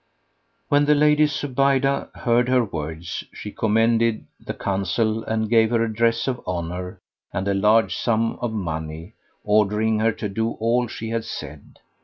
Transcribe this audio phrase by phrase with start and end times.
[0.69, 5.93] When the Lady Zubaydah heard her words, she commended the counsel and gave her a
[5.93, 6.99] dress of honour
[7.31, 11.77] and a large sum of money, ordering her to do all she had said.